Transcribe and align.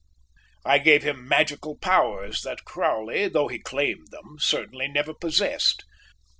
I 0.65 0.79
gave 0.79 1.03
him 1.03 1.27
magical 1.27 1.77
powers 1.77 2.41
that 2.41 2.65
Crowley, 2.65 3.27
though 3.27 3.49
he 3.49 3.59
claimed 3.59 4.07
them, 4.09 4.37
certainly 4.39 4.87
never 4.87 5.13
possessed. 5.13 5.85